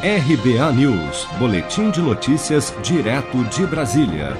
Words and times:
RBA 0.00 0.72
News, 0.74 1.26
Boletim 1.40 1.90
de 1.90 2.00
Notícias, 2.00 2.72
direto 2.84 3.42
de 3.46 3.66
Brasília. 3.66 4.36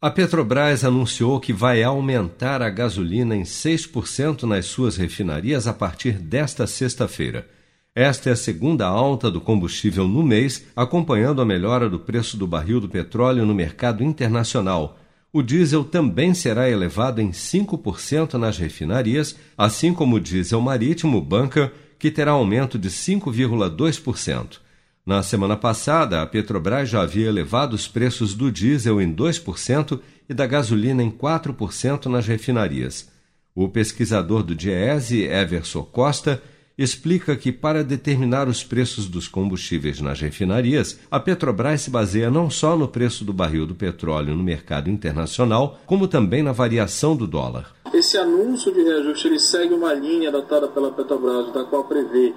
A 0.00 0.10
Petrobras 0.10 0.82
anunciou 0.82 1.38
que 1.38 1.52
vai 1.52 1.84
aumentar 1.84 2.60
a 2.60 2.68
gasolina 2.68 3.36
em 3.36 3.42
6% 3.42 4.42
nas 4.42 4.66
suas 4.66 4.96
refinarias 4.96 5.68
a 5.68 5.72
partir 5.72 6.14
desta 6.14 6.66
sexta-feira. 6.66 7.46
Esta 7.94 8.30
é 8.30 8.32
a 8.32 8.36
segunda 8.36 8.84
alta 8.84 9.30
do 9.30 9.40
combustível 9.40 10.08
no 10.08 10.20
mês, 10.20 10.66
acompanhando 10.74 11.40
a 11.40 11.46
melhora 11.46 11.88
do 11.88 12.00
preço 12.00 12.36
do 12.36 12.48
barril 12.48 12.80
do 12.80 12.88
petróleo 12.88 13.46
no 13.46 13.54
mercado 13.54 14.02
internacional. 14.02 14.98
O 15.32 15.42
diesel 15.42 15.84
também 15.84 16.34
será 16.34 16.68
elevado 16.68 17.20
em 17.20 17.30
5% 17.30 18.34
nas 18.34 18.58
refinarias, 18.58 19.36
assim 19.56 19.94
como 19.94 20.16
o 20.16 20.20
diesel 20.20 20.60
marítimo 20.60 21.20
banca, 21.20 21.72
que 22.00 22.10
terá 22.10 22.32
aumento 22.32 22.76
de 22.76 22.90
5,2%. 22.90 24.61
Na 25.04 25.20
semana 25.20 25.56
passada, 25.56 26.22
a 26.22 26.26
Petrobras 26.26 26.88
já 26.88 27.02
havia 27.02 27.26
elevado 27.26 27.74
os 27.74 27.88
preços 27.88 28.34
do 28.34 28.52
diesel 28.52 29.02
em 29.02 29.12
2% 29.12 29.98
e 30.28 30.32
da 30.32 30.46
gasolina 30.46 31.02
em 31.02 31.10
4% 31.10 32.06
nas 32.06 32.24
refinarias. 32.24 33.10
O 33.52 33.68
pesquisador 33.68 34.44
do 34.44 34.54
DIEESE, 34.54 35.24
Everson 35.24 35.82
Costa, 35.82 36.40
explica 36.78 37.34
que, 37.34 37.50
para 37.50 37.82
determinar 37.82 38.48
os 38.48 38.62
preços 38.62 39.08
dos 39.08 39.26
combustíveis 39.26 40.00
nas 40.00 40.20
refinarias, 40.20 41.00
a 41.10 41.18
Petrobras 41.18 41.80
se 41.80 41.90
baseia 41.90 42.30
não 42.30 42.48
só 42.48 42.76
no 42.76 42.86
preço 42.86 43.24
do 43.24 43.32
barril 43.32 43.66
do 43.66 43.74
petróleo 43.74 44.36
no 44.36 44.42
mercado 44.42 44.88
internacional, 44.88 45.80
como 45.84 46.06
também 46.06 46.44
na 46.44 46.52
variação 46.52 47.16
do 47.16 47.26
dólar. 47.26 47.74
Esse 47.92 48.16
anúncio 48.16 48.72
de 48.72 48.82
reajuste 48.82 49.26
ele 49.26 49.40
segue 49.40 49.74
uma 49.74 49.92
linha 49.92 50.28
adotada 50.28 50.68
pela 50.68 50.92
Petrobras, 50.92 51.52
da 51.52 51.64
qual 51.64 51.84
prevê 51.84 52.32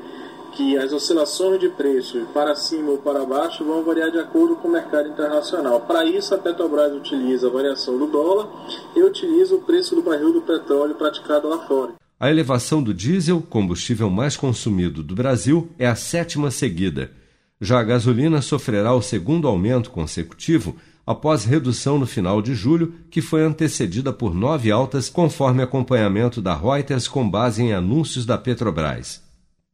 que 0.56 0.78
as 0.78 0.94
oscilações 0.94 1.60
de 1.60 1.70
preço 1.70 2.26
para 2.34 2.56
cima 2.56 2.92
ou 2.92 2.98
para 2.98 3.26
baixo 3.26 3.64
vão 3.64 3.84
variar 3.84 4.10
de 4.10 4.18
acordo 4.18 4.56
com 4.56 4.70
o 4.70 4.72
mercado 4.72 5.10
internacional. 5.10 5.82
Para 5.82 6.06
isso, 6.06 6.34
a 6.34 6.38
Petrobras 6.38 6.94
utiliza 6.94 7.48
a 7.48 7.52
variação 7.52 7.98
do 7.98 8.08
dólar 8.08 8.48
e 8.96 9.04
utiliza 9.04 9.54
o 9.54 9.62
preço 9.62 9.96
do 9.96 10.02
barril 10.02 10.32
do 10.32 10.42
petróleo 10.42 10.96
praticado 10.96 11.50
lá 11.50 11.60
fora. 11.68 11.94
A 12.18 12.32
elevação 12.32 12.82
do 12.82 12.94
diesel, 12.94 13.44
combustível 13.50 14.10
mais 14.10 14.38
consumido 14.38 15.04
do 15.04 15.14
Brasil, 15.14 15.70
é 15.78 15.86
a 15.86 15.96
sétima 15.96 16.50
seguida. 16.50 17.12
Já 17.60 17.80
a 17.80 17.84
gasolina 17.84 18.42
sofrerá 18.42 18.94
o 18.94 19.02
segundo 19.02 19.48
aumento 19.48 19.92
consecutivo 19.92 20.76
após 21.06 21.44
redução 21.44 22.00
no 22.00 22.08
final 22.08 22.42
de 22.42 22.56
julho, 22.56 22.94
que 23.12 23.22
foi 23.22 23.44
antecedida 23.44 24.12
por 24.14 24.34
nove 24.34 24.72
altas, 24.72 25.10
conforme 25.10 25.62
acompanhamento 25.62 26.42
da 26.42 26.56
Reuters 26.56 27.08
com 27.08 27.30
base 27.30 27.62
em 27.62 27.74
anúncios 27.74 28.26
da 28.26 28.38
Petrobras. 28.38 29.25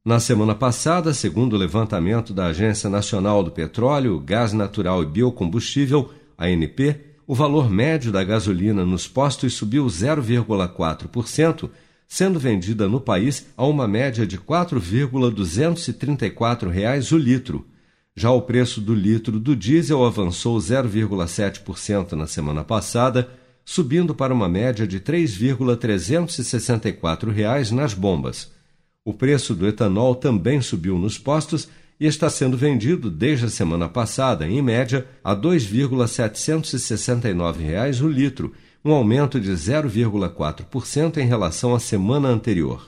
Na 0.03 0.19
semana 0.19 0.55
passada, 0.55 1.13
segundo 1.13 1.53
o 1.53 1.59
levantamento 1.59 2.33
da 2.33 2.47
Agência 2.47 2.89
Nacional 2.89 3.43
do 3.43 3.51
Petróleo, 3.51 4.19
Gás 4.19 4.51
Natural 4.51 5.03
e 5.03 5.05
Biocombustível, 5.05 6.09
ANP, 6.35 6.99
o 7.27 7.35
valor 7.35 7.69
médio 7.69 8.11
da 8.11 8.23
gasolina 8.23 8.83
nos 8.83 9.07
postos 9.07 9.53
subiu 9.53 9.85
0,4%, 9.85 11.69
sendo 12.07 12.39
vendida 12.39 12.87
no 12.87 12.99
país 12.99 13.45
a 13.55 13.63
uma 13.67 13.87
média 13.87 14.25
de 14.25 14.39
4,234 14.39 16.67
reais 16.67 17.11
o 17.11 17.17
litro. 17.17 17.67
Já 18.15 18.31
o 18.31 18.41
preço 18.41 18.81
do 18.81 18.95
litro 18.95 19.39
do 19.39 19.55
diesel 19.55 20.03
avançou 20.03 20.57
0,7% 20.57 22.13
na 22.13 22.25
semana 22.25 22.63
passada, 22.63 23.29
subindo 23.63 24.15
para 24.15 24.33
uma 24.33 24.49
média 24.49 24.87
de 24.87 24.99
3,364 24.99 27.29
reais 27.29 27.69
nas 27.69 27.93
bombas. 27.93 28.59
O 29.03 29.13
preço 29.13 29.55
do 29.55 29.67
etanol 29.67 30.13
também 30.13 30.61
subiu 30.61 30.95
nos 30.95 31.17
postos 31.17 31.67
e 31.99 32.05
está 32.05 32.29
sendo 32.29 32.55
vendido 32.55 33.09
desde 33.09 33.45
a 33.45 33.49
semana 33.49 33.89
passada, 33.89 34.47
em 34.47 34.61
média, 34.61 35.07
a 35.23 35.33
R$ 35.33 35.41
2,769 35.41 38.03
o 38.03 38.07
litro, 38.07 38.53
um 38.85 38.91
aumento 38.91 39.39
de 39.39 39.51
0,4% 39.51 41.17
em 41.17 41.25
relação 41.25 41.73
à 41.73 41.79
semana 41.79 42.29
anterior. 42.29 42.87